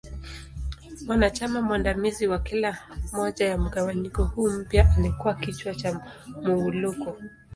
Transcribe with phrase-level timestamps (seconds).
[1.05, 2.77] Mwanachama mwandamizi wa kila
[3.13, 6.01] moja ya mgawanyiko huu mpya alikua kichwa cha
[6.43, 7.17] Muwuluko.